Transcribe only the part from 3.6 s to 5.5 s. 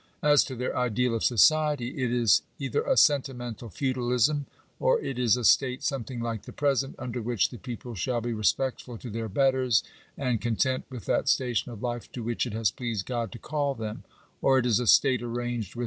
feudalism; or it is a